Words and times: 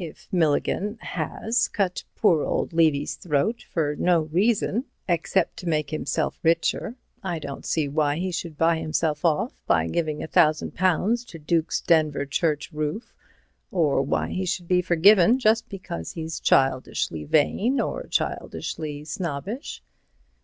"If 0.00 0.26
Milligan 0.32 0.98
has 1.00 1.68
cut 1.68 2.02
poor 2.16 2.42
old 2.42 2.72
Levy's 2.72 3.14
throat 3.14 3.64
for 3.72 3.94
no 3.94 4.22
reason 4.22 4.86
except 5.08 5.58
to 5.58 5.68
make 5.68 5.90
himself 5.90 6.40
richer, 6.42 6.96
I 7.22 7.38
don't 7.38 7.64
see 7.64 7.86
why 7.86 8.16
he 8.16 8.32
should 8.32 8.58
buy 8.58 8.80
himself 8.80 9.24
off 9.24 9.52
by 9.68 9.86
giving 9.86 10.18
£1,000 10.22 11.24
to 11.28 11.38
Duke's 11.38 11.80
Denver 11.82 12.26
church 12.26 12.72
roof, 12.72 13.14
or 13.70 14.02
why 14.02 14.30
he 14.30 14.44
should 14.44 14.66
be 14.66 14.82
forgiven 14.82 15.38
just 15.38 15.68
because 15.68 16.14
he's 16.14 16.40
childishly 16.40 17.22
vain, 17.22 17.80
or 17.80 18.08
childishly 18.08 19.04
snobbish." 19.04 19.84